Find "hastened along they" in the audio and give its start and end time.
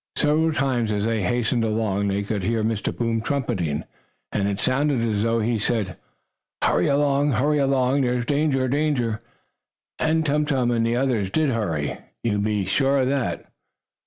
1.21-2.23